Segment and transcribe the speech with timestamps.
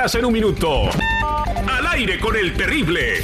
[0.00, 0.90] 24 horas en un minuto.
[1.68, 3.22] Al aire con el terrible.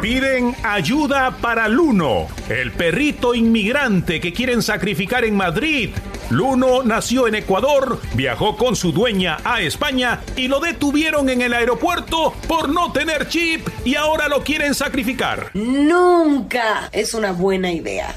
[0.00, 5.90] Piden ayuda para Luno, el perrito inmigrante que quieren sacrificar en Madrid.
[6.30, 11.54] Luno nació en Ecuador, viajó con su dueña a España y lo detuvieron en el
[11.54, 15.50] aeropuerto por no tener chip y ahora lo quieren sacrificar.
[15.54, 18.14] Nunca es una buena idea.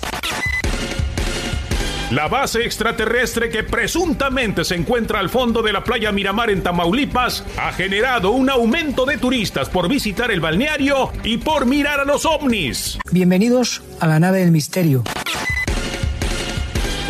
[2.12, 7.46] La base extraterrestre que presuntamente se encuentra al fondo de la playa Miramar en Tamaulipas
[7.58, 12.26] ha generado un aumento de turistas por visitar el balneario y por mirar a los
[12.26, 13.00] ovnis.
[13.14, 15.06] Bienvenidos a la nave del misterio.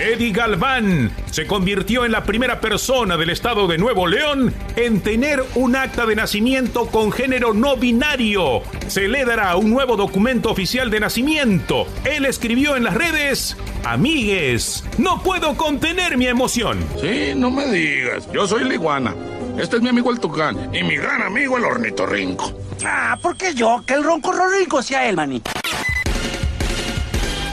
[0.02, 5.44] Eddie Galván se convirtió en la primera persona del estado de Nuevo León en tener
[5.54, 8.64] un acta de nacimiento con género no binario.
[8.88, 11.86] Se le dará un nuevo documento oficial de nacimiento.
[12.04, 16.80] Él escribió en las redes, amigues, no puedo contener mi emoción.
[17.00, 19.14] Sí, no me digas, yo soy la iguana.
[19.60, 22.52] Este es mi amigo el tucán y mi gran amigo el ornitorrinco.
[22.84, 23.84] Ah, ¿por qué yo?
[23.86, 25.52] Que el ronco ronco sea él, manito.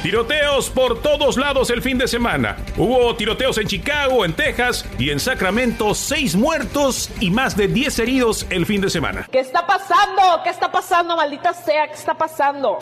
[0.03, 2.57] Tiroteos por todos lados el fin de semana.
[2.77, 7.99] Hubo tiroteos en Chicago, en Texas y en Sacramento, seis muertos y más de 10
[7.99, 9.27] heridos el fin de semana.
[9.31, 10.23] ¿Qué está pasando?
[10.45, 11.17] ¿Qué está pasando?
[11.17, 12.79] Maldita sea, ¿qué está pasando?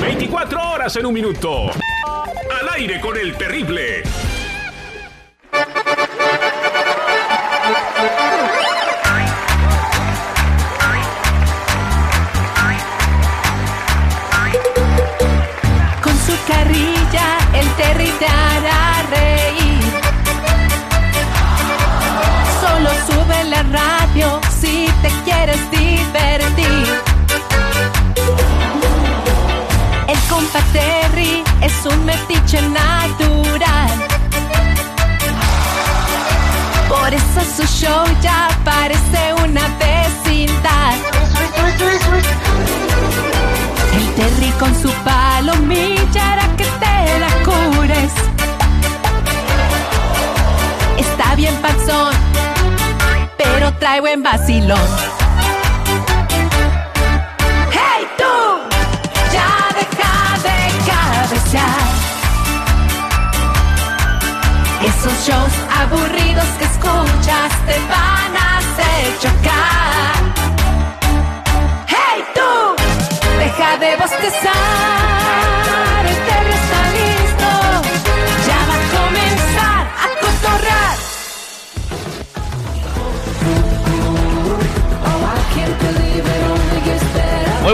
[0.00, 1.70] 24 horas en un minuto.
[2.60, 4.02] Al aire con el terrible.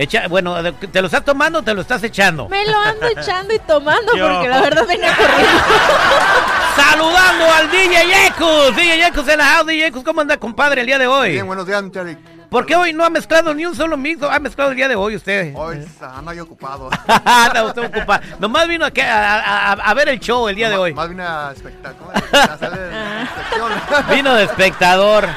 [0.00, 2.48] Echa, bueno, ¿te lo estás tomando o te lo estás echando?
[2.48, 4.28] Me lo ando echando y tomando Yo.
[4.32, 5.58] porque la verdad venía corriendo.
[6.76, 10.98] Saludando al DJ Yecus, DJ Yecus en la house, DJ ¿cómo anda compadre el día
[10.98, 11.32] de hoy?
[11.32, 12.16] Bien, buenos días, Terry.
[12.48, 14.22] ¿Por qué hoy no ha mezclado ni un solo mix?
[14.22, 15.52] Ha mezclado el día de hoy usted.
[15.54, 16.88] Hoy ando ahí ocupado.
[17.24, 18.22] Anda usted ocupado.
[18.38, 20.94] Nomás vino aquí a, a- a- a ver el show el día de hoy.
[20.94, 22.10] Más bien a espectáculo.
[22.14, 22.78] a hacerle
[23.20, 23.72] inspección.
[24.16, 25.28] Vino de espectador.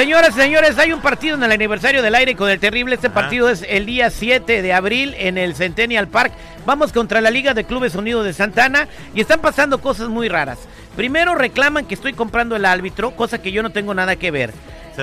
[0.00, 2.94] Señoras y señores, hay un partido en el aniversario del aire con el terrible.
[2.94, 6.32] Este partido es el día 7 de abril en el Centennial Park.
[6.64, 10.58] Vamos contra la Liga de Clubes Unidos de Santana y están pasando cosas muy raras.
[10.96, 14.54] Primero reclaman que estoy comprando el árbitro, cosa que yo no tengo nada que ver.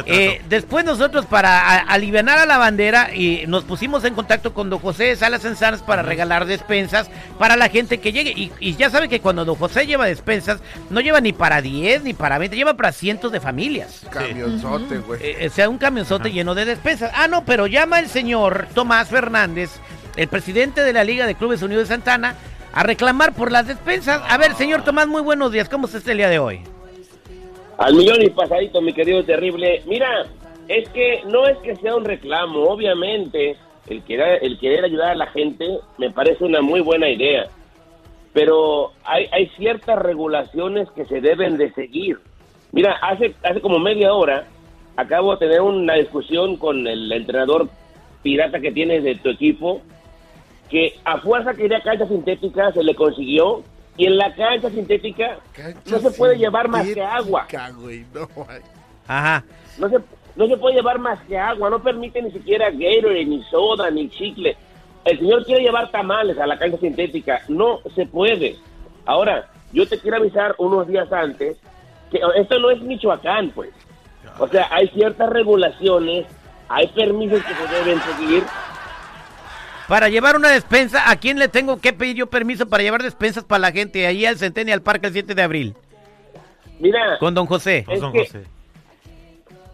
[0.06, 4.70] Eh, después nosotros para a- alivianar a la bandera y nos pusimos en contacto con
[4.70, 7.10] don José de Salas en Sanas para regalar despensas
[7.40, 8.32] para la gente que llegue.
[8.36, 10.60] Y, y ya sabe que cuando don José lleva despensas,
[10.90, 14.02] no lleva ni para 10 ni para 20, lleva para cientos de familias.
[14.12, 15.20] Camionzote, güey.
[15.24, 17.12] Eh, o sea, un camionzote lleno de despensas.
[17.16, 19.72] Ah, no, pero llama el señor Tomás Fernández,
[20.16, 22.36] el presidente de la Liga de Clubes Unidos de Santana,
[22.74, 24.22] a reclamar por las despensas.
[24.30, 25.70] A ver, señor Tomás, muy buenos días.
[25.70, 26.62] ¿Cómo está el día de hoy?
[27.78, 29.84] Al millón y pasadito, mi querido terrible.
[29.86, 30.26] Mira,
[30.68, 33.56] es que no es que sea un reclamo, obviamente,
[33.88, 37.48] el querer, el querer ayudar a la gente me parece una muy buena idea.
[38.34, 42.20] Pero hay, ciertas regulaciones que se deben de seguir.
[42.72, 44.48] Mira, hace, hace como media hora
[44.96, 47.70] acabo de tener una discusión con el entrenador
[48.24, 49.82] pirata que tienes de tu equipo,
[50.70, 53.64] que a fuerza quería cancha sintética, se le consiguió,
[53.98, 55.40] y en la cancha sintética
[55.86, 57.48] no se puede llevar más que agua.
[57.76, 58.28] güey, no.
[59.08, 59.44] Ajá.
[59.80, 59.98] No se,
[60.36, 64.10] no se puede llevar más que agua, no permite ni siquiera Gatorade, ni soda, ni
[64.10, 64.56] chicle.
[65.04, 68.58] El señor quiere llevar tamales a la cancha sintética, no se puede.
[69.06, 71.58] Ahora, yo te quiero avisar unos días antes
[72.12, 73.72] que esto no es Michoacán, pues.
[74.40, 76.26] O sea, hay ciertas regulaciones,
[76.70, 78.44] hay permisos que se deben seguir.
[79.88, 83.44] Para llevar una despensa, ¿a quién le tengo que pedir yo permiso para llevar despensas
[83.44, 85.76] para la gente ahí al Centennial Park el 7 de abril?
[86.80, 87.86] Mira, Con don José.
[87.88, 88.44] que,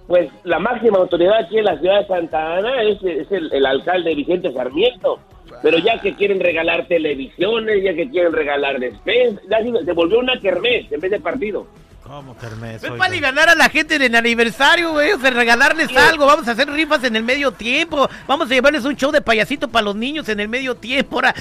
[0.07, 3.65] pues la máxima autoridad aquí en la ciudad de Santa Ana es, es el, el
[3.65, 5.19] alcalde Vicente Sarmiento.
[5.62, 10.19] Pero ya que quieren regalar televisiones, ya que quieren regalar despensas, ya se se volvió
[10.19, 11.68] una kermés en vez de partido.
[12.03, 12.83] ¿Cómo kermés?
[12.83, 15.13] Es para ganar a la gente en el aniversario, güey.
[15.13, 16.25] O sea, regalarles algo.
[16.25, 18.09] Vamos a hacer rifas en el medio tiempo.
[18.27, 21.15] Vamos a llevarles un show de payasito para los niños en el medio tiempo.
[21.17, 21.33] Ahora,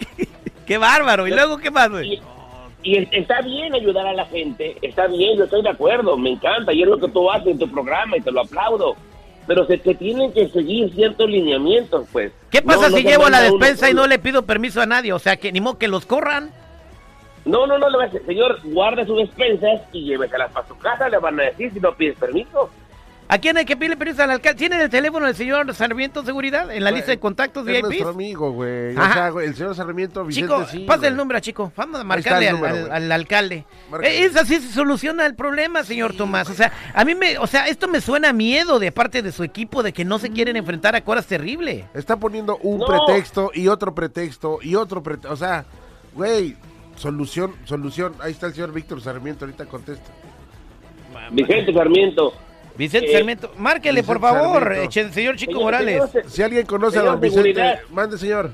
[0.66, 1.26] qué bárbaro.
[1.26, 2.20] ¿Y luego qué más, güey?
[2.82, 6.32] Y es- está bien ayudar a la gente, está bien, yo estoy de acuerdo, me
[6.32, 8.94] encanta, y es lo que tú haces en tu programa y te lo aplaudo.
[9.46, 12.32] Pero se te tienen que seguir ciertos lineamientos, pues.
[12.50, 14.86] ¿Qué pasa No, no si llevo la uno despensa y no le pido permiso a
[14.86, 15.12] nadie?
[15.14, 16.50] O sea, que ni modo que los corran.
[17.44, 20.76] No, no, no, le vas a decir, señor, guarde sus despensas y lléveselas para su
[20.78, 22.70] casa, le van a decir si no pides permiso.
[23.26, 24.58] ¿A quién hay que pedirle permiso al alcalde?
[24.58, 27.84] ¿Tiene el teléfono del señor Sarmiento Seguridad en la lista de contactos Es VIP?
[27.84, 28.94] nuestro amigo, güey.
[28.94, 29.12] O Ajá.
[29.14, 30.80] sea, güey, el señor Sarmiento Vicente Chico, sí.
[30.86, 31.72] pasa el número, chico.
[31.74, 32.92] Vamos a marcarle al, número, al- güey.
[32.92, 33.64] al alcalde.
[34.02, 36.50] Eh, Es así se soluciona el problema, señor Tomás.
[36.50, 39.32] O sea, a mí me, o sea, esto me suena a miedo de parte de
[39.32, 41.86] su equipo de que no se quieren enfrentar a cosas terribles.
[41.94, 42.86] Está poniendo un No.
[42.86, 45.32] pretexto y otro pretexto y otro pretexto.
[45.32, 45.64] O sea,
[46.12, 46.56] güey,
[46.96, 48.14] solución, solución.
[48.20, 50.10] Ahí está el señor Víctor Sarmiento, ahorita contesta.
[51.30, 52.32] Vicente Sarmiento.
[52.76, 55.00] Vicente Eh, Sarmiento, márquele, por favor, Sarmiento.
[55.00, 56.10] eh, señor Chico Señor, Morales.
[56.10, 58.50] señor, Si alguien conoce a don Vicente, mande, señor.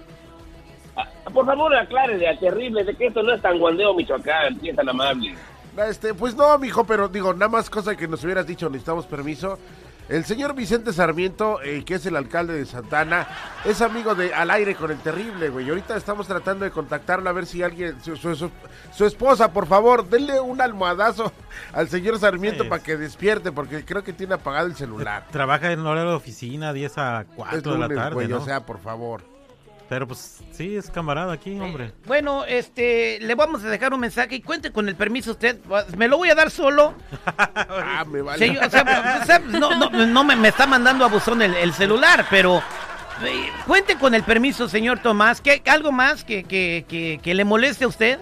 [0.97, 4.69] Ah, Por favor, aclárele a terrible de que esto no es tan guandeo Michoacán, si
[4.69, 5.35] es tan amable.
[5.89, 9.59] Este, pues no, mijo, pero digo, nada más cosa que nos hubieras dicho, necesitamos permiso.
[10.11, 13.29] El señor Vicente Sarmiento, eh, que es el alcalde de Santana,
[13.65, 15.69] es amigo de Al Aire con el Terrible, güey.
[15.69, 18.51] Ahorita estamos tratando de contactarlo a ver si alguien, su, su- su-
[18.93, 21.33] su esposa, por favor, denle un almohadazo
[21.73, 22.69] al señor Sarmiento Sí.
[22.69, 25.27] para que despierte, porque creo que tiene apagado el celular.
[25.31, 28.39] Trabaja en horario de oficina, 10 a 4 Es de la tarde, güey, ¿no?
[28.39, 29.23] o sea, por favor.
[29.91, 31.93] Pero pues sí, es camarada aquí, hombre.
[32.07, 35.59] Bueno, este, le vamos a dejar un mensaje y cuente con el permiso usted.
[35.97, 36.95] Me lo voy a dar solo.
[37.37, 38.47] Ah, me vale.
[38.47, 41.55] Sí, o sea, o sea, no, no, no me, me está mandando a buzón el,
[41.55, 42.63] el celular, pero
[43.25, 45.41] eh, cuente con el permiso, señor Tomás.
[45.41, 48.19] ¿Qué, ¿Algo más que, que, que, que le moleste a usted?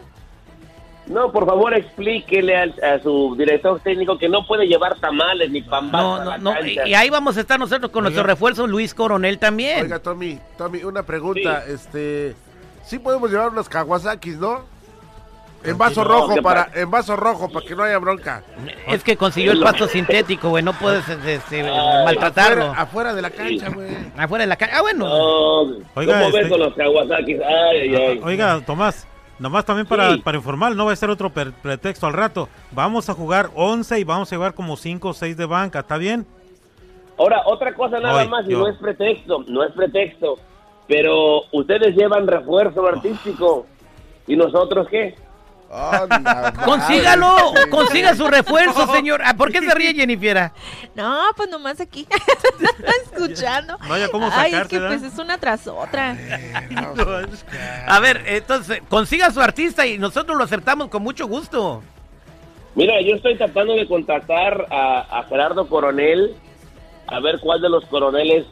[1.08, 5.62] No, por favor, explíquele al- a, su director técnico que no puede llevar tamales ni
[5.62, 6.50] pambas No, a no, la no.
[6.66, 6.88] Y, cancha.
[6.88, 9.82] y ahí vamos a estar nosotros con nuestro refuerzo, Luis Coronel también.
[9.84, 12.34] Oiga, Tommy, Tommy, una pregunta, este,
[12.84, 14.76] sí podemos llevar unos Kawasakis, ¿no?
[15.64, 16.80] En vaso No, rojo ¿qué para, pasa?
[16.80, 18.44] en vaso rojo para que no haya bronca.
[18.86, 20.62] Es que consiguió el pasto sintético, güey.
[20.62, 22.66] No puedes este, maltratarlo.
[22.66, 23.88] Afuera, afuera de la cancha, güey.
[24.16, 24.72] Afuera de la calle.
[24.74, 25.08] Ah, bueno.
[25.08, 25.60] No,
[25.94, 27.38] Oiga, ¿Cómo ves este- con los Kawasakis?
[27.40, 28.20] Ay, ay, ay.
[28.22, 30.18] Oiga, Tomás, nomás también para, Sí.
[30.22, 32.48] para informar, no va a ser otro pretexto al rato.
[32.72, 35.96] Vamos a jugar 11 y vamos a llevar como 5 o 6 de banca, ¿está
[35.96, 36.26] bien?
[37.18, 38.58] Ahora, otra cosa nada Ay, más, y yo.
[38.60, 40.36] no es pretexto, no es pretexto,
[40.86, 43.66] pero ustedes llevan refuerzo artístico.
[44.26, 45.14] ¿Y nosotros qué?
[46.64, 47.36] Consígalo,
[47.70, 49.20] consiga su refuerzo, señor.
[49.24, 50.50] Ah, ¿Por qué se ríe, Jennifer?
[50.94, 52.06] No, pues nomás aquí.
[53.04, 53.76] Escuchando.
[53.86, 56.16] No haya cómo Ay, es que pues es una tras otra.
[57.86, 61.82] A ver, entonces, consiga su artista y nosotros lo aceptamos con mucho gusto.
[62.74, 66.34] Mira, yo estoy tratando de contactar a, a Gerardo Coronel,
[67.08, 68.46] a ver cuál de los coroneles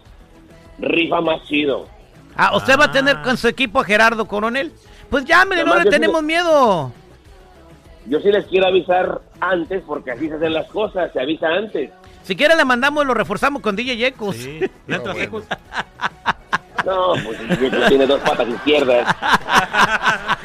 [0.78, 1.88] rifa más chido.
[2.37, 4.73] Ah, ¿usted va a tener con su equipo a Gerardo Coronel?
[5.08, 6.92] Pues llámele, no le tenemos miedo.
[8.08, 11.90] Yo sí les quiero avisar antes, porque así se hacen las cosas, se avisa antes.
[12.22, 14.36] Si quiere le mandamos, lo reforzamos con DJ Ecos.
[14.36, 15.44] Sí, letras secos.
[16.84, 19.14] No, pues tiene dos patas izquierdas.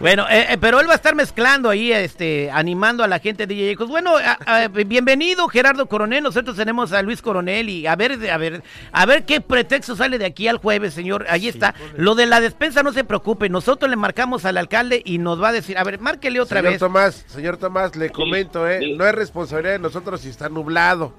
[0.00, 3.46] Bueno, eh, eh, pero él va a estar mezclando ahí, este, animando a la gente
[3.46, 3.88] de DJ Ecos.
[3.88, 6.22] Bueno, a- a- bienvenido Gerardo Coronel.
[6.22, 10.18] Nosotros tenemos a Luis Coronel y a ver, a ver, a ver qué pretexto sale
[10.18, 11.26] de aquí al jueves, señor.
[11.28, 11.74] Ahí está.
[11.96, 13.48] Lo de la despensa no se preocupe.
[13.48, 16.72] Nosotros le marcamos al alcalde y nos va a decir, a ver, márquele otra señor
[16.72, 16.80] vez.
[16.80, 21.12] Tomás, señor Tomás, le comento, eh, no es responsabilidad de nosotros si está nublado.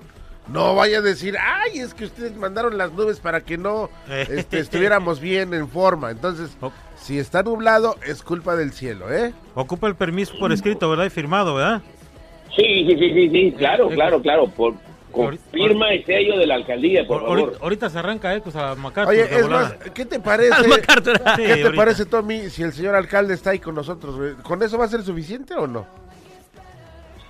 [0.47, 4.59] No vaya a decir, ay, es que ustedes mandaron las nubes para que no este,
[4.59, 6.09] estuviéramos bien en forma.
[6.09, 6.51] Entonces,
[6.97, 9.33] si está nublado, es culpa del cielo, ¿eh?
[9.55, 11.05] Ocupa el permiso por escrito, ¿verdad?
[11.05, 11.81] Y firmado, ¿verdad?
[12.55, 14.47] Sí, sí, sí, sí, sí, claro, claro, claro.
[14.49, 14.73] Por,
[15.11, 17.63] con firma y sello de la alcaldía, por Ahorita, favor.
[17.63, 19.13] ahorita se arranca Ecos a MacArthur.
[19.13, 20.51] Oye, es más, ¿qué te parece?
[21.37, 21.71] ¿Qué te ahorita.
[21.75, 24.35] parece, Tommy, si el señor alcalde está ahí con nosotros?
[24.43, 25.87] ¿Con eso va a ser suficiente o no?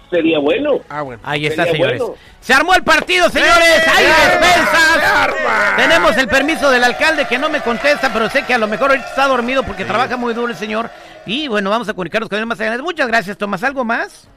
[0.10, 0.80] Sería bueno.
[0.90, 1.22] Ah, bueno.
[1.24, 2.00] Ahí está, Sería señores.
[2.02, 2.16] bueno.
[2.40, 3.88] Se armó el partido, señores.
[3.96, 5.36] ¡Hay despensas!
[5.76, 8.92] Tenemos el permiso del alcalde que no me contesta, pero sé que a lo mejor
[8.92, 10.90] ahorita está dormido porque trabaja muy duro el señor.
[11.26, 12.84] Y bueno, vamos a comunicarnos con él más adelante.
[12.84, 13.64] Muchas gracias, Tomás.
[13.64, 14.28] ¿Algo más?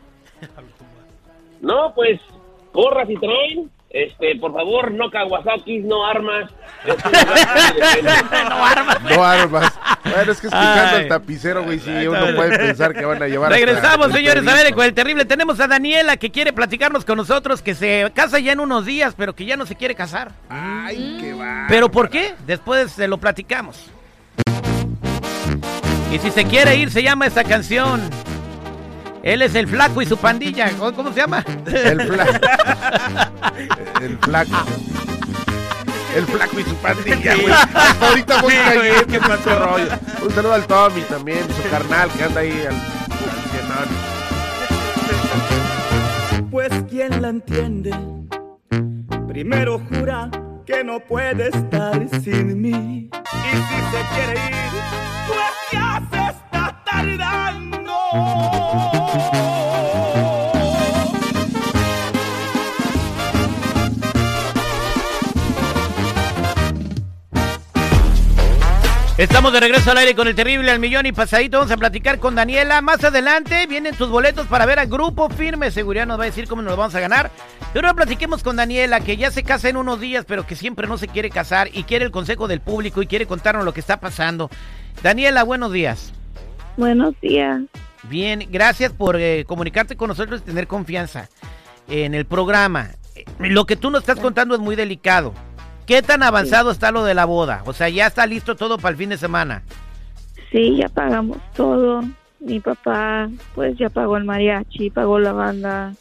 [1.60, 2.20] No, pues,
[2.72, 3.70] corras y traen.
[3.90, 6.48] Este, por favor, no Kawasaki's, no armas.
[6.86, 9.02] no armas.
[9.02, 9.80] No armas.
[10.04, 11.02] Bueno, es que escuchando Ay.
[11.02, 13.50] al tapicero, güey, sí, uno puede pensar que van a llevar.
[13.50, 15.24] Regresamos, señores, a ver, con el terrible.
[15.24, 19.14] Tenemos a Daniela que quiere platicarnos con nosotros, que se casa ya en unos días,
[19.16, 20.30] pero que ya no se quiere casar.
[20.48, 21.66] Ay, qué va.
[21.68, 22.34] ¿Pero por qué?
[22.46, 23.90] Después se lo platicamos.
[26.12, 28.08] Y si se quiere ir, se llama esta canción.
[29.22, 30.70] Él es el flaco y su pandilla.
[30.78, 31.44] ¿Cómo se llama?
[31.66, 32.32] El flaco.
[34.00, 34.64] El flaco.
[36.16, 37.52] El flaco y su pandilla, güey.
[37.52, 39.88] Hasta ahorita voy rollo.
[40.22, 43.88] Un saludo al Tommy también, su carnal que anda ahí al, al
[46.50, 47.94] Pues quién la entiende,
[49.28, 50.30] primero jura
[50.66, 53.08] que no puede estar sin mí.
[53.12, 54.72] Y si se quiere ir,
[55.28, 57.69] pues ya se está tardando.
[69.16, 71.58] Estamos de regreso al aire con el terrible al millón y pasadito.
[71.58, 72.80] Vamos a platicar con Daniela.
[72.80, 75.70] Más adelante vienen tus boletos para ver a Grupo Firme.
[75.70, 77.30] Seguridad nos va a decir cómo nos vamos a ganar.
[77.72, 80.88] Pero ahora platiquemos con Daniela, que ya se casa en unos días, pero que siempre
[80.88, 83.78] no se quiere casar y quiere el consejo del público y quiere contarnos lo que
[83.78, 84.50] está pasando.
[85.00, 86.12] Daniela, buenos días.
[86.76, 87.60] Buenos días.
[88.04, 91.28] Bien, gracias por eh, comunicarte con nosotros y tener confianza
[91.88, 92.90] en el programa.
[93.38, 95.34] Lo que tú nos estás contando es muy delicado.
[95.86, 97.62] ¿Qué tan avanzado está lo de la boda?
[97.66, 99.62] O sea, ya está listo todo para el fin de semana.
[100.52, 102.02] Sí, ya pagamos todo.
[102.38, 105.94] Mi papá, pues ya pagó el mariachi, pagó la banda,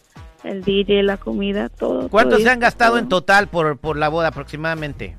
[0.44, 2.08] el DJ, la comida, todo.
[2.08, 3.00] ¿Cuánto todo se han gastado todo.
[3.00, 5.18] en total por, por la boda aproximadamente?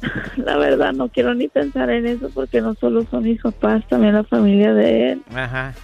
[0.36, 4.14] La verdad, no quiero ni pensar en eso porque no solo son mis papás, también
[4.14, 5.22] la familia de él.
[5.34, 5.74] Ajá.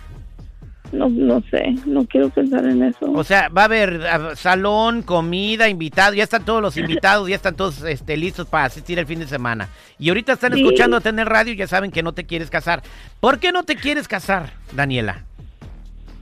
[0.93, 3.11] No, no sé, no quiero pensar en eso.
[3.12, 7.35] O sea, va a haber ah, salón, comida, invitados, ya están todos los invitados, ya
[7.35, 9.69] están todos este, listos para asistir el fin de semana.
[9.99, 10.61] Y ahorita están Sí.
[10.61, 12.83] escuchando en el radio y ya saben que no te quieres casar.
[13.19, 15.25] ¿Por qué no te quieres casar, Daniela?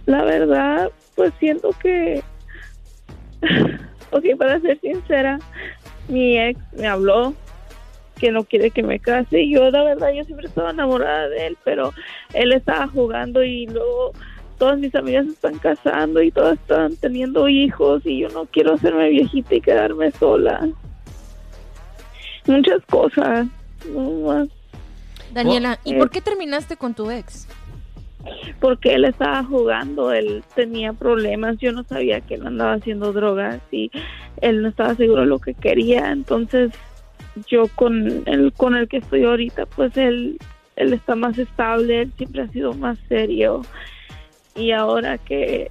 [0.06, 2.22] La verdad, pues siento que...
[4.10, 5.38] ok, para ser sincera,
[6.08, 7.34] mi ex me habló
[8.18, 9.40] que no quiere que me case.
[9.42, 11.92] y Yo, la verdad, yo siempre estaba enamorada de él, pero
[12.34, 14.12] él estaba jugando y luego
[14.62, 18.74] todas mis amigas se están casando y todas están teniendo hijos y yo no quiero
[18.74, 20.68] hacerme viejita y quedarme sola.
[22.46, 23.48] Muchas cosas.
[23.92, 24.48] no más.
[25.34, 27.48] Daniela, ¿y Eh, por qué terminaste con tu ex?
[28.60, 33.60] porque él estaba jugando, él tenía problemas, yo no sabía que él andaba haciendo drogas
[33.72, 33.90] y
[34.40, 36.70] él no estaba seguro de lo que quería, entonces
[37.48, 40.38] yo con el con el que estoy ahorita, pues él
[40.76, 43.62] él está más estable, él siempre ha sido más serio
[44.54, 45.70] y ahora que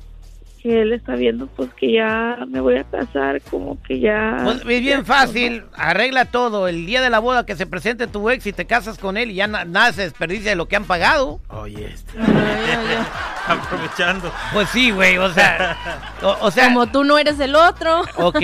[0.61, 4.57] que él está viendo pues que ya me voy a casar, como que ya Pues,
[4.57, 6.67] es bien fácil, arregla todo.
[6.67, 9.31] El día de la boda que se presente tu ex y te casas con él
[9.31, 11.39] y ya na- nada se desperdicia de lo que han pagado.
[11.47, 12.13] Oye, este.
[13.47, 14.31] Aprovechando.
[14.53, 15.77] Pues sí, güey, o sea,
[16.21, 18.01] o, o sea, Como tú no eres el otro.
[18.17, 18.37] Ok.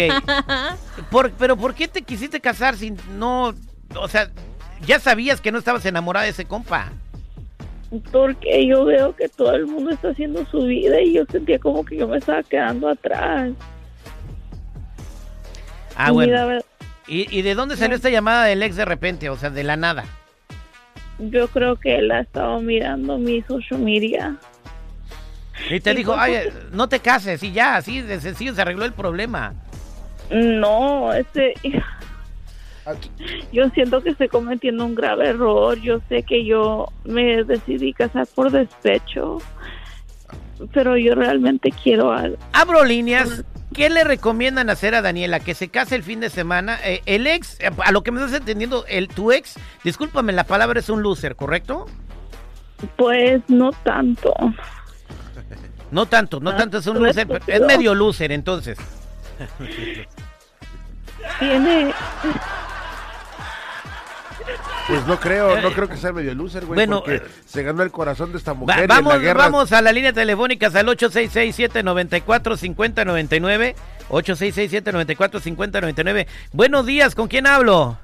[1.12, 3.54] Por- pero ¿por qué te quisiste casar si no,
[3.96, 4.30] o sea,
[4.86, 6.92] ya sabías que no estabas enamorada de ese compa?
[8.12, 11.86] Porque yo veo que todo el mundo está haciendo su vida y yo sentía como
[11.86, 13.52] que yo me estaba quedando atrás.
[15.96, 16.60] Ah, Y bueno.
[17.08, 19.30] ¿Y, y de dónde salió esta llamada del ex de repente?
[19.30, 20.04] O sea, de la nada.
[21.20, 24.36] Yo creo que él ha estado mirando mi social media.
[25.70, 28.86] Y te Y dijo, ay, no te cases, y ya, así de sencillo se arregló
[28.86, 29.54] el problema.
[30.30, 31.56] No, ese...
[33.52, 35.80] Yo siento que estoy cometiendo un grave error.
[35.80, 39.40] Yo sé que yo me decidí casar por despecho,
[40.74, 42.38] pero yo realmente quiero algo.
[42.54, 43.44] Abro líneas.
[43.74, 45.40] ¿Qué le recomiendan hacer a Daniela?
[45.40, 46.80] Que se case el fin de semana.
[46.84, 50.46] Eh, el ex, eh, a lo que me estás entendiendo, el, tu ex, discúlpame, la
[50.46, 51.86] palabra es un loser, ¿correcto?
[52.96, 54.34] Pues no tanto.
[55.92, 58.78] No tanto, no Ah, tanto es un loser, pero es medio loser entonces.
[61.40, 61.94] Tiene...
[64.88, 66.78] Pues no creo, no creo que sea medio loser, güey.
[66.78, 68.80] Bueno, porque eh, se ganó el corazón de esta Va- mujer.
[68.84, 73.76] en vamos, la guerra vamos a la línea telefónica al 866-794-5099.
[74.10, 76.28] 866-794-5099.
[76.54, 77.98] Buenos días, ¿con quién hablo?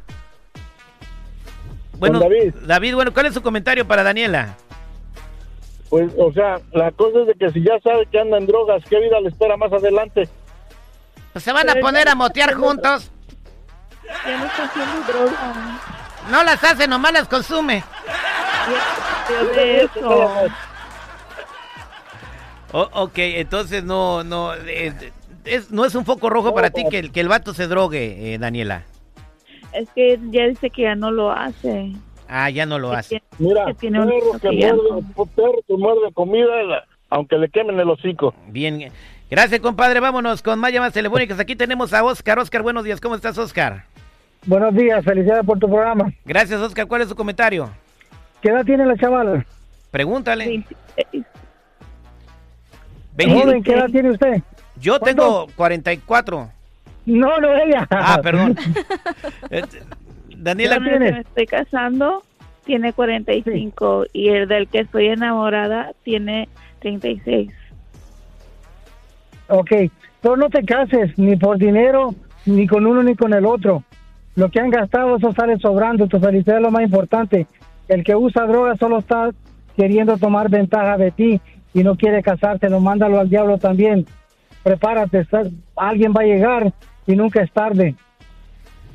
[2.00, 2.54] Bueno, David.
[2.66, 4.56] David, bueno, ¿cuál es su comentario para Daniela?
[5.90, 8.84] Pues, o sea, la cosa es de que si ya sabe que anda en drogas,
[8.90, 10.28] ¿qué vida le espera más adelante?
[11.32, 13.10] Pues se van a poner a motear juntos.
[14.26, 15.80] Ya no está haciendo droga.
[16.32, 17.84] No las hace, nomás las consume.
[19.56, 20.32] De eso.
[22.72, 24.94] O- ok, entonces no, no, eh,
[25.46, 28.34] es, no es un foco rojo para ti que el, que el vato se drogue,
[28.34, 28.84] eh, Daniela.
[29.74, 31.92] Es que ya dice que ya no lo hace.
[32.28, 33.22] Ah, ya no lo hace.
[33.38, 35.04] Mira, Que tiene un perro que muerde,
[35.36, 38.34] perro que muerde comida, aunque le quemen el hocico.
[38.48, 38.92] Bien,
[39.30, 41.40] gracias compadre, vámonos con más llamadas telefónicas.
[41.40, 42.40] Aquí tenemos a Oscar.
[42.40, 43.86] Oscar, buenos días, ¿cómo estás Oscar?
[44.46, 46.12] Buenos días, felicidades por tu programa.
[46.26, 47.70] Gracias Oscar, ¿cuál es su comentario?
[48.42, 49.46] ¿Qué edad tiene la chavala?
[49.90, 50.66] Pregúntale.
[53.18, 54.42] Joven, ¿qué edad tiene usted?
[54.80, 56.50] Yo tengo 44.
[57.06, 57.88] No, no ella.
[57.90, 58.58] Ah, perdón.
[59.50, 59.62] Eh,
[60.36, 62.24] Daniela, que me estoy casando
[62.66, 66.48] tiene 45 y el del que estoy enamorada tiene
[66.80, 67.52] 36.
[69.50, 69.72] Ok,
[70.22, 73.84] pero no te cases ni por dinero, ni con uno ni con el otro.
[74.36, 76.08] Lo que han gastado, eso sale sobrando.
[76.08, 77.48] Tu felicidad es lo más importante.
[77.88, 79.30] El que usa droga solo está
[79.78, 81.42] queriendo tomar ventaja de ti
[81.74, 82.70] y no quiere casarte.
[82.70, 84.06] Lo mándalo al diablo también.
[84.64, 85.44] Prepárate, está-
[85.76, 86.74] alguien va a llegar
[87.06, 87.96] y nunca es tarde.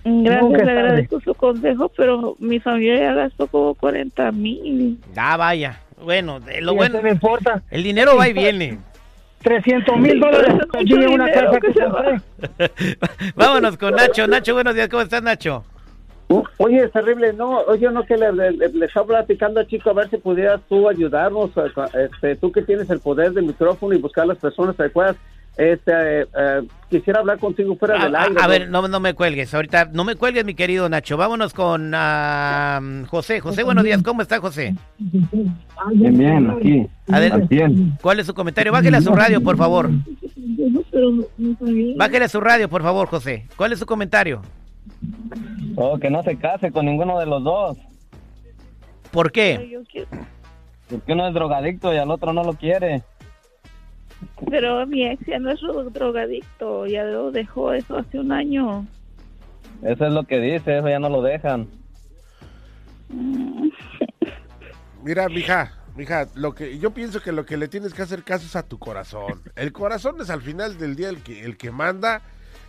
[0.04, 0.80] Gracias, Nunca le tarde.
[0.80, 4.98] agradezco su consejo, pero mi familia ya gastó como 40 mil.
[5.16, 5.78] Ah, vaya.
[6.02, 7.02] Bueno, lo Y bueno.
[7.02, 7.62] no importa.
[7.70, 8.78] El dinero va y viene.
[9.42, 12.20] 300 mil dólares allí en una casa que compré.
[13.36, 14.26] Vámonos con Nacho.
[14.26, 15.64] Nacho, buenos días, ¿cómo estás, Nacho?
[16.58, 19.94] Oye, es terrible, no, oye, no que le, le, le estaba platicando al chico a
[19.94, 21.50] ver si pudieras tú ayudarnos,
[21.94, 25.16] este, tú que tienes el poder del micrófono y buscar las personas adecuadas,
[25.58, 28.34] este, eh, eh, quisiera hablar contigo fuera A, del a- aire.
[28.40, 29.52] a ver, no, no me cuelgues.
[29.52, 31.16] Ahorita, no me cuelgues, mi querido Nacho.
[31.16, 33.40] Vámonos con ah, José.
[33.40, 34.00] José, buenos días.
[34.04, 34.74] ¿Cómo está, José?
[34.98, 36.86] Bien, bien, aquí.
[37.10, 37.66] Adelante.
[38.00, 38.70] ¿Cuál es su comentario?
[38.72, 39.90] Bájele a su radio, por favor.
[41.96, 43.46] Bájele a su radio, por favor, José.
[43.56, 44.42] ¿Cuál es su comentario?
[45.76, 47.76] Oh, que no se case con ninguno de los dos.
[49.10, 49.78] ¿Por qué?
[50.88, 53.02] Porque uno es drogadicto y al otro no lo quiere.
[54.50, 55.60] Pero mi ex ya no es
[55.92, 58.86] drogadicto, ya lo dejó eso hace un año.
[59.82, 61.68] Eso es lo que dice, eso ya no lo dejan.
[65.02, 68.46] Mira, mija, mija, lo que yo pienso que lo que le tienes que hacer caso
[68.46, 69.42] es a tu corazón.
[69.56, 72.22] El corazón es al final del día el que el que manda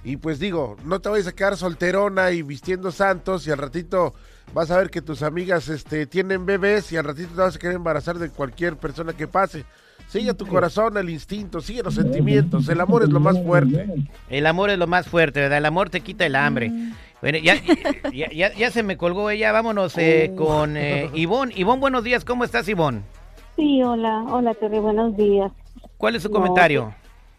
[0.04, 4.14] y pues digo, no te vayas a quedar solterona y vistiendo santos y al ratito
[4.54, 7.60] vas a ver que tus amigas este tienen bebés y al ratito te vas a
[7.60, 9.66] querer embarazar de cualquier persona que pase.
[10.10, 13.88] Sigue a tu corazón, el instinto, sigue los sentimientos, el amor es lo más fuerte.
[14.30, 15.60] El amor es lo más fuerte, ¿verdad?
[15.60, 16.72] El amor te quita el hambre.
[17.22, 17.56] Bueno, ya,
[18.12, 19.52] ya, ya- ya se me colgó ella.
[19.52, 21.54] Vámonos eh, con eh, Ivonne.
[21.56, 22.26] Ivonne, buenos días.
[22.26, 23.02] ¿Cómo estás, Ivonne?
[23.56, 25.52] Sí, hola, hola Terry, buenos días.
[25.98, 26.92] ¿Cuál es su No, comentario?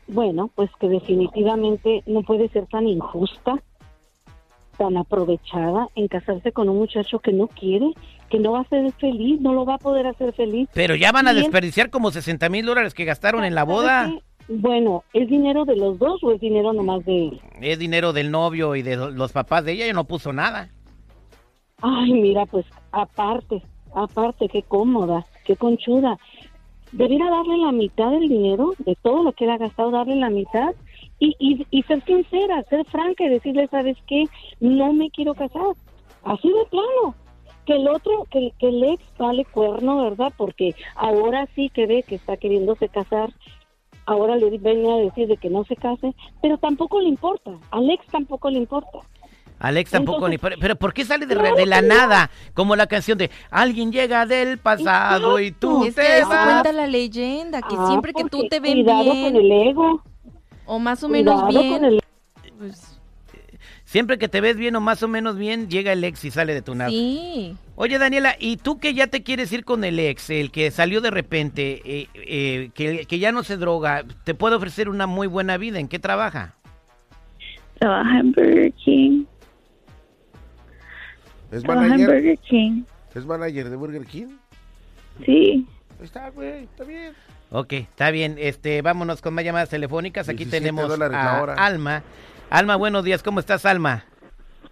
[0.07, 3.61] Bueno, pues que definitivamente no puede ser tan injusta,
[4.81, 7.93] tan aprovechada en casarse con un muchacho que no quiere,
[8.31, 10.71] que no va a ser feliz, no lo va a poder hacer feliz.
[10.73, 14.11] Pero ya van a desperdiciar como 60 mil dólares que gastaron en la boda.
[14.49, 17.41] Bueno, ¿es dinero de los dos o es dinero nomás de él?
[17.61, 19.85] Es dinero del novio y de lo- los papás de ella.
[19.85, 20.71] Ella no puso nada.
[21.83, 23.63] Ay, mira, pues aparte,
[23.95, 26.19] aparte, qué cómoda, qué conchuda.
[26.93, 30.31] Debería darle la mitad del dinero, de todo lo que él ha gastado, darle la
[30.31, 30.71] mitad
[31.21, 34.25] y, y, y ser sincera, ser franca y decirle, ¿sabes qué?
[34.59, 35.63] No me quiero casar.
[36.25, 37.15] Así de plano.
[37.67, 40.33] Que el otro, que, que el ex vale cuerno, ¿verdad?
[40.37, 43.31] Porque ahora sí que ve que está queriéndose casar,
[44.07, 47.53] ahora le viene a decir de que no se case, pero tampoco le importa.
[47.71, 48.99] Al ex tampoco le importa.
[49.63, 50.39] Alex tampoco Entonces- ni...
[50.39, 52.31] Pero, pero ¿por qué sale de, re- de la nada?
[52.55, 56.45] Como la canción de Alguien llega del pasado y tú Es que te eso vas.
[56.63, 59.23] cuenta la leyenda, que Ah, siempre que tú te ven cuidado bien...
[59.35, 60.03] con el ego.
[60.73, 61.73] O más o menos Cuidado bien...
[61.73, 62.01] con el-
[62.59, 62.97] pues,
[63.85, 66.55] Siempre que te ves bien o más o menos bien, llega el ex y sale
[66.55, 66.93] de tu nave.
[66.93, 67.57] sí.
[67.75, 71.01] Oye, Daniela, ¿y tú que ya te quieres ir con el ex, el que salió
[71.01, 75.27] de repente, eh, eh, que, que ya no se droga, te puede ofrecer una muy
[75.27, 75.81] buena vida?
[75.81, 76.55] ¿En qué trabaja?
[77.81, 79.25] Trabaja en Burger King.
[81.51, 82.07] ¿Es Trabaja en?
[82.07, 82.83] Burger King.
[83.13, 84.29] ¿Es manager de Burger King?
[85.27, 85.67] Sí.
[85.99, 87.13] Ahí está, güey, está bien.
[87.51, 88.37] Ok, está bien.
[88.39, 90.29] Este, vámonos con más llamadas telefónicas.
[90.29, 91.55] Aquí 17 tenemos a hora.
[91.55, 92.03] Alma.
[92.49, 93.23] Alma, buenos días.
[93.23, 94.05] ¿Cómo estás, Alma?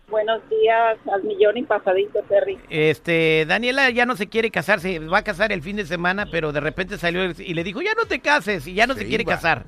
[0.08, 2.58] Buenos días al millón y pasadito, Terry.
[2.70, 6.50] Este, Daniela ya no se quiere casarse, va a casar el fin de semana, pero
[6.52, 9.06] de repente salió y le dijo, ya no te cases, y ya no se, Se
[9.06, 9.34] quiere iba.
[9.34, 9.64] casar.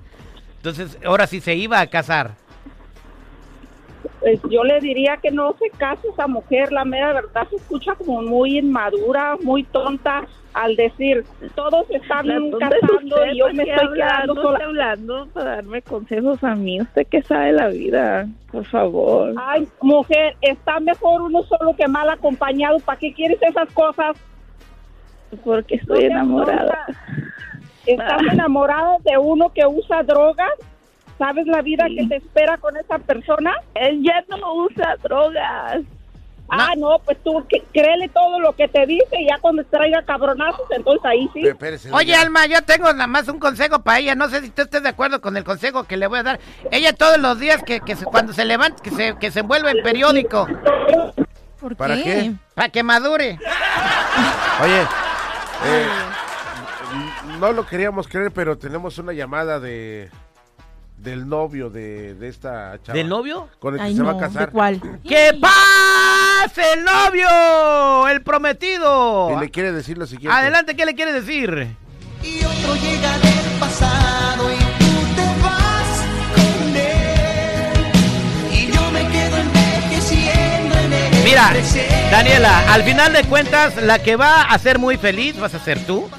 [0.56, 2.36] Entonces, ahora sí se iba a casar.
[4.20, 7.94] Pues yo le diría que no se case esa mujer, la mera verdad se escucha
[7.94, 12.26] como muy inmadura, muy tonta al decir todos están
[12.58, 14.64] casando y yo me estoy quedando no sola.
[14.64, 16.80] hablando para darme consejos a mí.
[16.80, 19.34] Usted que sabe la vida, por favor.
[19.38, 22.78] Ay, mujer, está mejor uno solo que mal acompañado.
[22.80, 24.16] ¿Para qué quieres esas cosas?
[25.44, 26.86] Porque estoy enamorada.
[27.86, 30.52] Estás enamorada de uno que usa drogas.
[31.20, 33.52] ¿Sabes la vida que te espera con esa persona?
[33.74, 35.82] Él ya no usa drogas.
[36.48, 40.02] Ah, no, pues tú que- créele todo lo que te dice y ya cuando traiga
[40.02, 41.42] cabronazos, entonces ahí sí.
[41.92, 44.14] Oye, Alma, yo tengo nada más un consejo para ella.
[44.14, 46.40] No sé si tú estés de acuerdo con el consejo que le voy a dar.
[46.72, 49.70] Ella todos los días que, que se- cuando se levanta, que se, que se envuelve
[49.72, 50.48] en periódico.
[51.60, 52.02] ¿Por ¿Para qué?
[52.02, 52.32] qué?
[52.54, 53.38] Para que madure.
[54.62, 54.80] Oye,
[55.66, 55.86] eh,
[57.38, 60.10] no lo queríamos creer, pero tenemos una llamada de
[61.02, 62.96] del novio de, de esta chava.
[62.96, 63.48] ¿Del novio?
[63.58, 64.46] Con el que Ay, se va a casar.
[64.46, 64.80] ¿de cuál?
[65.08, 68.08] ¡Que pase el novio!
[68.08, 69.32] ¡El prometido!
[69.36, 70.36] Y le quiere decir lo siguiente.
[70.36, 71.74] Adelante, ¿qué le quiere decir?
[72.22, 78.52] Y otro llega del pasado y tú te vas con él.
[78.52, 81.94] Y yo me quedo envejeciendo en el Mira, presente.
[82.10, 85.84] Daniela, al final de cuentas, la que va a ser muy feliz vas a ser
[85.86, 86.10] tú.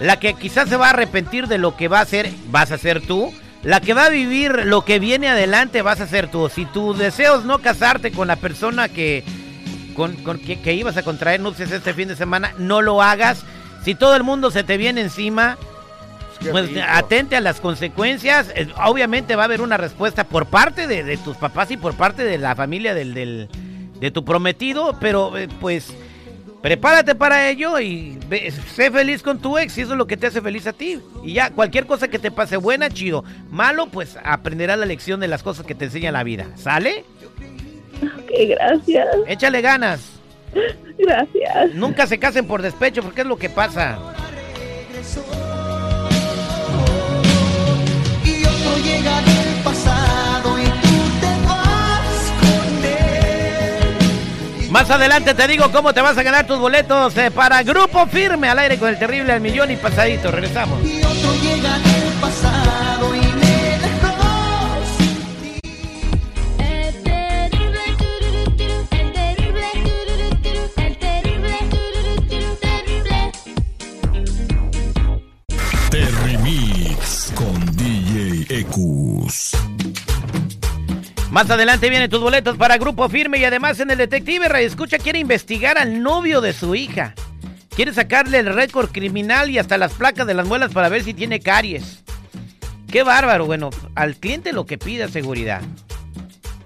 [0.00, 2.78] La que quizás se va a arrepentir de lo que va a hacer vas a
[2.78, 3.32] ser tú.
[3.64, 6.48] La que va a vivir lo que viene adelante vas a ser tú.
[6.50, 9.24] Si tu deseo es no casarte con la persona que,
[9.96, 13.42] con, con que, que ibas a contraer nupcias este fin de semana, no lo hagas.
[13.84, 15.56] Si todo el mundo se te viene encima,
[16.40, 16.80] Qué pues rico.
[16.86, 18.52] atente a las consecuencias.
[18.54, 21.94] Eh, Obviamente va a haber una respuesta por parte de, de tus papás y por
[21.94, 23.48] parte de la familia del, del-
[23.98, 25.94] de tu prometido, pero eh, pues
[26.64, 30.16] prepárate para ello y ve- sé feliz con tu ex, si eso es lo que
[30.16, 30.98] te hace feliz a ti.
[31.22, 33.22] Y ya, cualquier cosa que te pase buena, chido.
[33.50, 36.46] Malo, pues aprenderás la lección de las cosas que te enseña la vida.
[36.56, 37.04] ¿Sale?
[38.02, 39.06] Ok, gracias.
[39.26, 40.12] Échale ganas.
[40.96, 41.74] Gracias.
[41.74, 43.98] Nunca se casen por despecho, porque es lo que pasa.
[54.74, 58.48] Más adelante te digo cómo te vas a ganar tus boletos eh, para Grupo Firme
[58.48, 60.32] al aire con el terrible al millón y pasadito.
[60.32, 60.84] Regresamos.
[60.84, 64.10] Y otro llega del pasado y me dejó
[64.98, 65.60] sin ti.
[75.88, 77.53] Terrimix con
[81.34, 85.18] Más adelante vienen tus boletos para Grupo Firme y además en el Detective Escucha quiere
[85.18, 87.12] investigar al novio de su hija.
[87.74, 91.12] Quiere sacarle el récord criminal y hasta las placas de las muelas para ver si
[91.12, 92.04] tiene caries.
[92.88, 95.60] Qué bárbaro, bueno, al cliente lo que pida seguridad.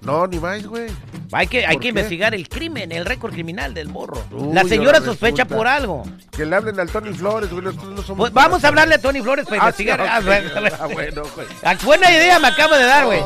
[0.02, 0.90] No, ni más, güey.
[1.32, 1.88] Hay que, hay ¿Por que qué?
[1.88, 4.24] investigar el crimen, el récord criminal del morro.
[4.30, 6.02] Uy, La señora sospecha por algo.
[6.32, 7.64] Que le hablen al Tony Flores, güey.
[7.64, 10.00] No somos Pues vamos a hablarle a Tony Flores para Ah, investigar.
[10.00, 11.46] sí, Ah, bueno, Ah, bueno, güey.
[11.84, 13.20] Buena idea me acabo de dar, güey.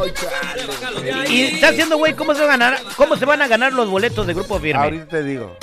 [1.29, 3.89] Y está haciendo, güey, ¿cómo se van a ganar, cómo se van a ganar los
[3.89, 4.83] boletos de Grupo Firme?
[4.83, 5.57] Ahorita te digo.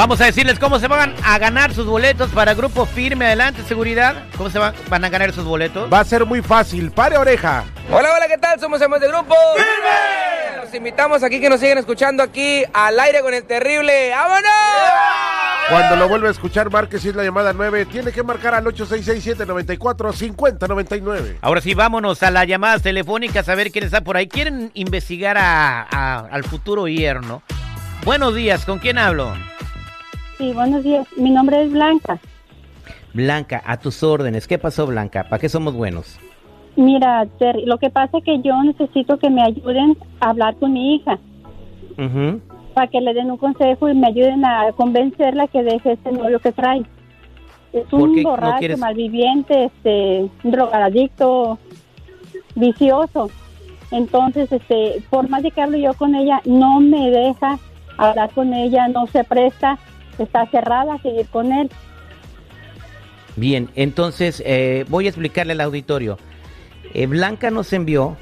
[0.00, 3.26] Vamos a decirles cómo se van a ganar sus boletos para Grupo Firme.
[3.26, 4.14] Adelante, seguridad.
[4.34, 5.92] ¿Cómo se van, van a ganar sus boletos?
[5.92, 6.90] Va a ser muy fácil.
[6.90, 7.64] Pare oreja.
[7.92, 8.58] Hola, hola, ¿qué tal?
[8.58, 9.34] Somos Hemos de Grupo.
[9.56, 10.64] ¡Firme!
[10.64, 14.08] Los invitamos aquí que nos siguen escuchando aquí al aire con el terrible.
[14.12, 14.50] ¡Vámonos!
[15.68, 17.84] Cuando lo vuelva a escuchar, marque si es la llamada 9.
[17.84, 21.36] Tiene que marcar al 8667-94-5099.
[21.42, 24.28] Ahora sí, vámonos a las llamadas telefónicas a ver quién está por ahí.
[24.28, 27.42] Quieren investigar a- a- al futuro yerno.
[28.02, 29.36] Buenos días, ¿con quién hablo?
[30.40, 31.06] Sí, buenos días.
[31.18, 32.18] Mi nombre es Blanca.
[33.12, 34.48] Blanca, a tus órdenes.
[34.48, 35.24] ¿Qué pasó, Blanca?
[35.24, 36.18] ¿Para qué somos buenos?
[36.76, 40.72] Mira, Terry, lo que pasa es que yo necesito que me ayuden a hablar con
[40.72, 41.18] mi hija
[42.72, 46.38] para que le den un consejo y me ayuden a convencerla que deje ese novio
[46.38, 46.84] que trae.
[47.74, 48.78] Es ¿Por un no borracho, quieres?
[48.78, 51.58] malviviente, este, drogadicto,
[52.54, 53.28] vicioso.
[53.90, 57.58] Entonces, este, por más de que hablo yo con ella, no me deja
[57.98, 59.78] hablar con ella, no se presta,
[60.24, 61.70] está cerrada a seguir con él.
[63.36, 66.18] Bien, entonces eh, voy a explicarle al auditorio.
[66.94, 68.16] Eh, Blanca nos envió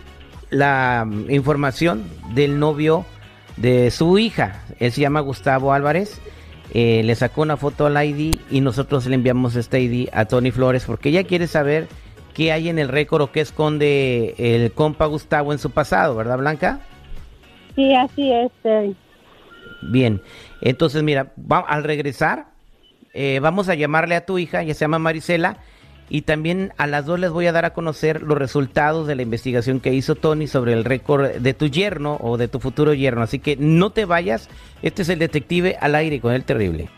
[0.51, 3.05] la mm, información del novio
[3.57, 4.63] de su hija.
[4.79, 6.21] Él se llama Gustavo Álvarez.
[6.75, 10.51] Eh, le sacó una foto al ID y nosotros le enviamos este ID a Tony
[10.51, 11.89] Flores porque ella quiere saber
[12.35, 16.37] qué hay en el récord o qué esconde el compa Gustavo en su pasado, ¿verdad,
[16.37, 16.81] Blanca?
[17.75, 18.53] Sí, así es.
[19.83, 20.21] Bien,
[20.61, 22.47] entonces mira, va- al regresar,
[23.15, 25.59] eh, vamos a llamarle a tu hija, ya se llama Marisela,
[26.11, 29.23] y también a las dos les voy a dar a conocer los resultados de la
[29.23, 33.23] investigación que hizo Tony sobre el récord de tu yerno o de tu futuro yerno.
[33.23, 34.49] Así que no te vayas,
[34.83, 36.89] este es el detective al aire con el terrible.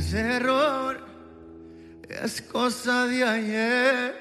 [0.00, 0.96] Ese error
[2.08, 4.14] es cosa de ayer.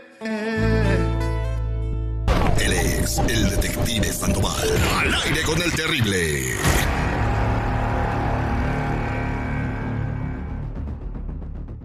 [2.59, 4.67] Él es el detective Sandoval.
[4.99, 6.53] Al aire con el terrible.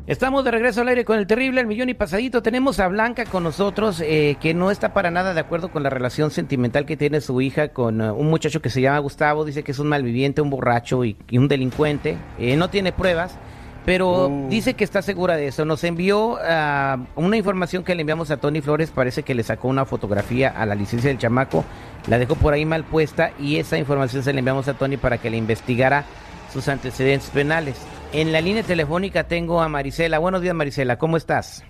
[0.08, 2.42] Estamos de regreso al aire con el terrible el millón y pasadito.
[2.42, 5.88] Tenemos a Blanca con nosotros, eh, que no está para nada de acuerdo con la
[5.88, 9.44] relación sentimental que tiene su hija con eh, un muchacho que se llama Gustavo.
[9.44, 12.18] Dice que es un malviviente, un borracho y, y un delincuente.
[12.40, 13.38] Eh, no tiene pruebas,
[13.84, 15.64] pero dice que está segura de eso.
[15.64, 18.90] Nos envió ah, una información que le enviamos a Tony Flores.
[18.90, 21.64] Parece que le sacó una fotografía a la licencia del chamaco.
[22.08, 25.18] La dejó por ahí mal puesta y esa información se la enviamos a Tony para
[25.18, 26.04] que le investigara
[26.52, 27.80] sus antecedentes penales.
[28.12, 30.18] En la línea telefónica tengo a Marisela.
[30.18, 30.96] Buenos días, Marisela.
[30.96, 31.64] ¿Cómo estás?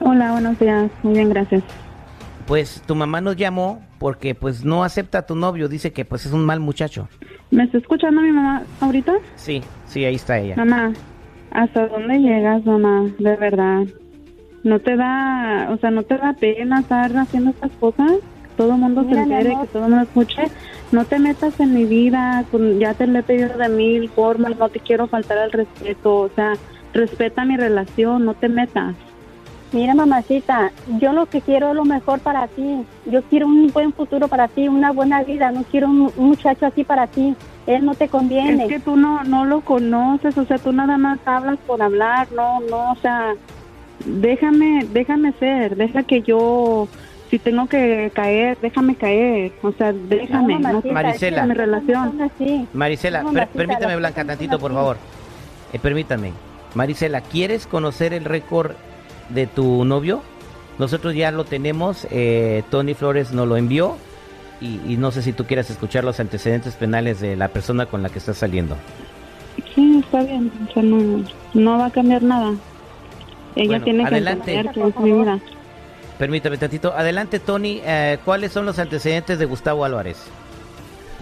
[0.00, 0.90] Hola, buenos días.
[1.02, 1.62] Muy bien, gracias.
[2.46, 5.68] Pues tu mamá nos llamó porque pues no acepta a tu novio.
[5.68, 7.08] Dice que pues es un mal muchacho.
[7.50, 9.12] ¿Me está escuchando mi mamá ahorita?
[9.36, 10.56] Sí, sí, ahí está ella.
[10.56, 10.92] Mamá,
[11.52, 13.06] ¿hasta dónde llegas, mamá?
[13.18, 13.84] De verdad.
[14.64, 18.12] ¿No te da, o sea, no te da pena estar haciendo estas cosas?
[18.56, 20.42] Todo el mundo Mira, se entere, que todo el mundo escuche.
[20.92, 22.44] No te metas en mi vida,
[22.78, 26.28] ya te lo he pedido de mil formas, no te quiero faltar al respeto, o
[26.28, 26.52] sea,
[26.92, 28.94] respeta mi relación, no te metas.
[29.72, 32.84] Mira, mamacita, yo lo que quiero es lo mejor para ti.
[33.06, 35.50] Yo quiero un buen futuro para ti, una buena vida.
[35.50, 37.34] No quiero un, un muchacho así para ti.
[37.66, 38.64] Él no te conviene.
[38.64, 42.26] Es que tú no, no lo conoces, o sea, tú nada más hablas por hablar,
[42.34, 43.34] no, no, o sea,
[44.04, 46.88] déjame, déjame ser, deja que yo,
[47.30, 51.42] si tengo que caer, déjame caer, o sea, déjame, no, Marisela.
[51.42, 52.18] es mi relación.
[52.72, 54.96] Marisela, per- permítame, Blanca, tantito, por favor.
[55.72, 56.32] Eh, permítame.
[56.74, 58.72] Marisela, ¿quieres conocer el récord
[59.28, 60.22] de tu novio?
[60.78, 62.06] Nosotros ya lo tenemos.
[62.10, 63.96] eh, Tony Flores nos lo envió.
[64.62, 68.02] Y, y no sé si tú quieras escuchar los antecedentes penales de la persona con
[68.02, 68.76] la que estás saliendo.
[69.74, 72.52] Sí, está bien, o sea, no, no va a cambiar nada.
[73.56, 75.38] Ella Bueno, tiene que entender que es mi vida.
[76.18, 76.94] Permítame tantito.
[76.96, 77.80] Adelante, Tony.
[77.84, 80.22] eh, ¿Cuáles son los antecedentes de Gustavo Álvarez?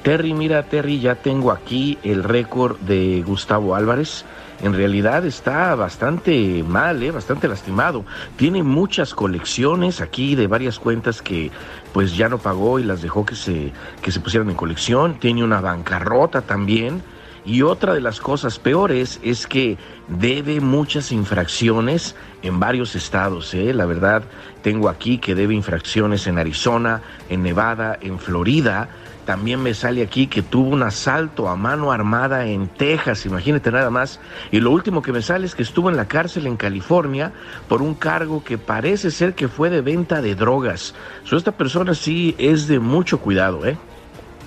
[0.02, 4.24] Terry, mira, Terry, ya tengo aquí el récord de Gustavo Álvarez.
[4.62, 7.10] En realidad está bastante mal, ¿eh?
[7.10, 8.04] bastante lastimado.
[8.36, 11.50] Tiene muchas colecciones aquí de varias cuentas que
[11.94, 15.18] pues ya no pagó y las dejó que se, que se pusieran en colección.
[15.18, 17.02] Tiene una bancarrota también.
[17.46, 23.54] Y otra de las cosas peores es que debe muchas infracciones en varios estados.
[23.54, 23.72] ¿eh?
[23.72, 24.24] La verdad,
[24.62, 28.90] tengo aquí que debe infracciones en Arizona, en Nevada, en Florida.
[29.24, 33.90] También me sale aquí que tuvo un asalto a mano armada en Texas, imagínate nada
[33.90, 34.18] más.
[34.50, 37.32] Y lo último que me sale es que estuvo en la cárcel en California
[37.68, 40.94] por un cargo que parece ser que fue de venta de drogas.
[41.24, 43.76] So, esta persona sí es de mucho cuidado, ¿eh?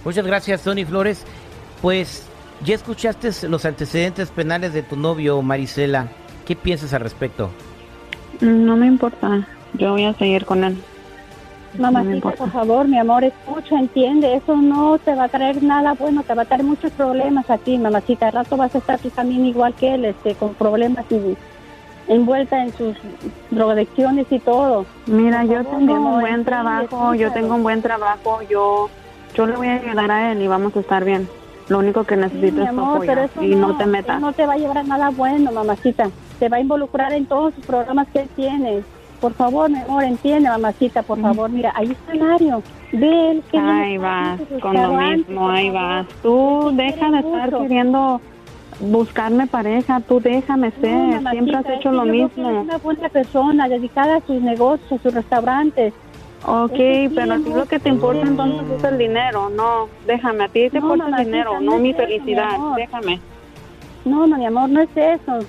[0.03, 1.23] Muchas gracias, Tony Flores.
[1.81, 2.27] Pues
[2.63, 6.07] ya escuchaste los antecedentes penales de tu novio, Marisela.
[6.45, 7.51] ¿Qué piensas al respecto?
[8.41, 10.77] No me importa, yo voy a seguir con él.
[11.77, 14.35] Mamacita, por favor, mi amor, escucha, entiende.
[14.35, 17.57] Eso no te va a traer nada bueno, te va a traer muchos problemas a
[17.57, 18.27] ti, mamacita.
[18.27, 21.35] Al rato vas a estar tú también igual que él, este, con problemas y
[22.07, 22.95] envuelta en sus
[23.51, 24.85] drogadicciones y todo.
[25.07, 28.89] Mira, yo favor, tengo un buen trabajo, yo tengo un buen trabajo, yo,
[29.35, 31.27] yo le voy a ayudar a él y vamos a estar bien.
[31.69, 34.19] Lo único que necesito es tu apoyo y no, te metas.
[34.19, 36.09] no te va a llevar a nada bueno, mamacita.
[36.39, 38.83] Te va a involucrar en todos sus programas que él tiene.
[39.23, 41.49] Por favor, mi amor, entiende, mamacita, por favor.
[41.49, 42.61] Mira, ahí está el Mario.
[42.91, 46.05] Ve que Ahí vas, con lo mismo, ahí vas.
[46.21, 48.19] Tú deja de estar queriendo
[48.81, 52.49] buscarme pareja, tú déjame ser, No, siempre mamacita, has es hecho lo mismo.
[52.49, 55.93] eres una buena persona, dedicada a sus negocios, a sus restaurantes.
[56.45, 56.73] Ok,
[57.15, 60.69] pero a ti lo que te importa entonces es el dinero, no, déjame, a ti
[60.69, 62.75] te No, importa el mamacita, dinero, no no mi es felicidad, amor.
[62.75, 63.21] déjame.
[64.03, 65.39] No, no, mi amor, no es eso.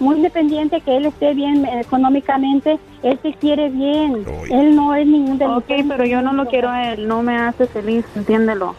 [0.00, 4.24] Muy independiente que él esté bien eh, económicamente, él te quiere bien.
[4.50, 7.66] Él no es ningún Ok, pero yo no lo quiero a él, no me hace
[7.66, 8.74] feliz, entiéndelo.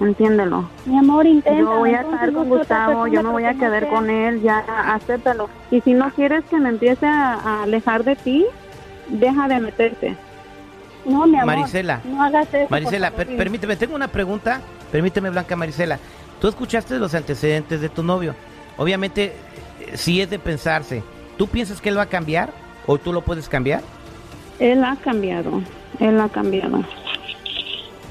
[0.00, 0.68] entiéndelo.
[0.84, 1.58] Mi amor, intenta.
[1.60, 4.58] Yo voy a estar con Gustavo, yo me voy a quedar con él, ya
[4.94, 5.48] acéptalo.
[5.70, 8.44] Y si no quieres que me empiece a, a alejar de ti,
[9.08, 10.16] deja de meterte.
[11.06, 11.54] No, mi amor.
[11.56, 12.00] Marisela.
[12.04, 12.66] No hagas eso.
[12.68, 14.60] Marisela, per- permíteme, tengo una pregunta.
[14.92, 15.98] Permíteme, Blanca Marisela.
[16.40, 18.34] Tú escuchaste los antecedentes de tu novio.
[18.76, 19.32] Obviamente,
[19.94, 21.02] sí es de pensarse.
[21.36, 22.50] ¿Tú piensas que él va a cambiar?
[22.86, 23.82] ¿O tú lo puedes cambiar?
[24.58, 25.60] Él ha cambiado,
[26.00, 26.82] él ha cambiado.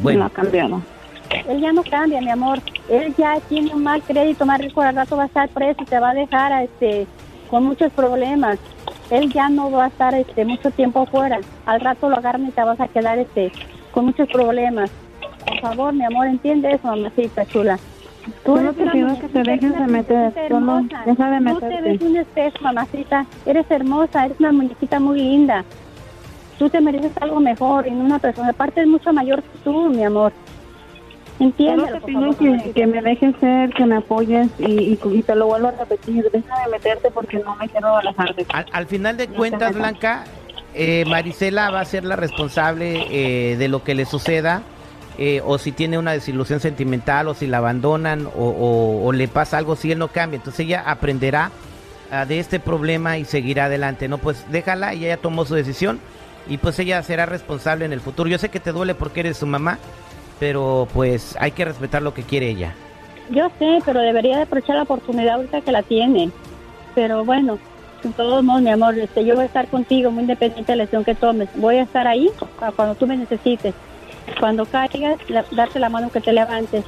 [0.06, 0.82] Él ha cambiado.
[1.48, 2.60] Él ya no cambia, mi amor.
[2.90, 5.86] Él ya tiene un mal crédito, más rico, al rato va a estar preso y
[5.86, 7.08] te va a dejar este,
[7.50, 8.60] con muchos problemas.
[9.10, 11.40] Él ya no va a estar este, mucho tiempo afuera.
[11.66, 13.52] Al rato lo agarran y te vas a quedar este,
[13.92, 14.92] con muchos problemas.
[15.46, 17.80] Por favor, mi amor, entiende eso, mamacita chula.
[18.46, 21.04] Solo eres te muñequita, que te dejes de meter, solo hermosa.
[21.06, 21.82] deja de Tú te meterte.
[21.82, 23.26] ves un espejo, mamacita.
[23.46, 25.64] Eres hermosa, eres una muñequita muy linda.
[26.58, 28.50] Tú te mereces algo mejor y no una persona.
[28.50, 30.32] Aparte es mucho mayor que tú, mi amor.
[31.38, 34.72] Entiéndelo, Solo te por pido favor, que, que me dejes ser, que me apoyes y,
[34.72, 36.24] y, y te lo vuelvo a repetir.
[36.32, 38.52] Deja de meterte porque no me quiero alejar de ti.
[38.54, 39.76] Al, al final de No cuentas.
[39.76, 40.24] Blanca,
[40.74, 44.62] eh, Marisela va a ser la responsable eh, de lo que le suceda.
[45.18, 49.58] Eh, o si tiene una desilusión sentimental, o si la abandonan, o, o- le pasa
[49.58, 50.38] algo, si él no cambia.
[50.38, 51.52] Entonces ella aprenderá
[52.12, 54.08] ah, de este problema y seguirá adelante.
[54.08, 56.00] No, pues déjala, y ella tomó su decisión.
[56.48, 58.30] Y pues ella será responsable en el futuro.
[58.30, 59.80] Yo sé que te duele porque eres su mamá,
[60.40, 62.74] pero pues hay que respetar lo que quiere ella.
[63.32, 66.30] Yo sé, pero debería de aprovechar la oportunidad ahorita que la tiene.
[66.94, 67.58] Pero bueno,
[68.04, 70.84] de todos modos, mi amor, este, yo voy a estar contigo, muy independiente de la
[70.84, 71.50] decisión que tomes.
[71.56, 72.30] Voy a estar ahí
[72.76, 73.74] cuando tú me necesites.
[74.40, 76.84] Cuando caigas, la- darte la mano que te levantes.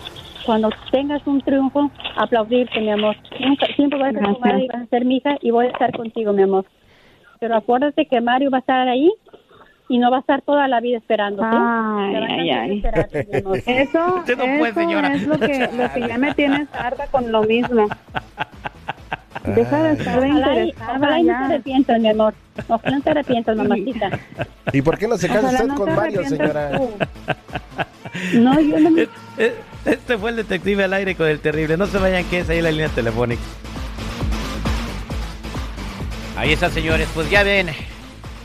[0.46, 3.16] Cuando tengas un triunfo, aplaudirte, mi amor.
[3.40, 5.66] Nunca, siempre vas a ser tu madre y vas a ser mi hija y voy
[5.66, 6.66] a estar contigo, mi amor.
[7.40, 9.12] Pero acuérdate que Mario va a estar ahí
[9.90, 11.44] y no va a estar toda la vida esperando.
[11.44, 12.84] Ay, ay, ay.
[13.66, 15.14] Eso, Usted no puede, eso señora.
[15.14, 17.88] es lo que, lo que ya me tienes harta con lo mismo.
[19.56, 22.34] Deja de estar de Ojalá y, interesada ojalá y no te arrepientas, mi amor.
[22.68, 24.10] Ojalá no te arrepientas, mamacita.
[24.74, 26.78] ¿Y por qué no se casa usted no con Mario, arrepientas señora?
[26.78, 26.92] tú.
[28.34, 29.08] No, yo no me...
[29.38, 31.78] Eh, Este fue el detective al aire con el terrible.
[31.78, 33.42] No se vayan, que es ahí la línea telefónica.
[36.36, 37.08] Ahí está, señores.
[37.14, 37.70] Pues ya ven.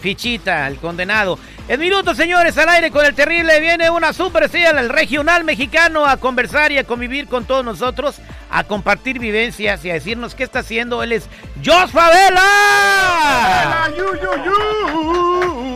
[0.00, 1.38] Fichita, el condenado.
[1.68, 3.60] En minutos, señores, al aire con el terrible.
[3.60, 8.16] Viene una super estrella del regional mexicano a conversar y a convivir con todos nosotros,
[8.50, 11.02] a compartir vivencias y a decirnos qué está haciendo.
[11.02, 11.28] Él es
[11.64, 12.42] Jos Favela.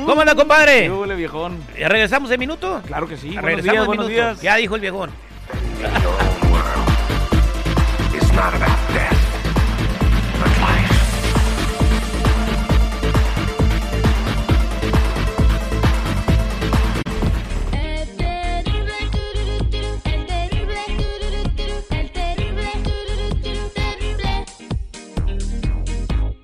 [0.06, 0.82] ¿Cómo anda, compadre?
[0.84, 1.58] ¿Qué huele, viejón?
[1.76, 2.80] ¿Ya ¿Regresamos en minuto?
[2.86, 3.30] Claro que sí.
[3.36, 4.24] Regresamos días, en buenos minuto.
[4.28, 4.40] días.
[4.40, 5.10] Ya dijo el viejón.
[8.14, 8.75] It's not about